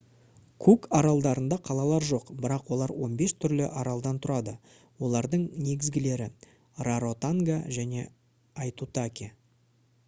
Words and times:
кук 0.67 0.85
аралдарында 0.99 1.57
қалалар 1.67 2.05
жоқ 2.11 2.31
бірақ 2.45 2.71
олар 2.77 2.93
15 3.09 3.35
түрлі 3.45 3.67
аралдан 3.83 4.17
тұрады 4.25 4.55
олардың 5.09 5.45
негізгілері 5.67 6.31
раротонга 6.91 7.61
және 7.81 8.09
аитутаки 8.67 9.33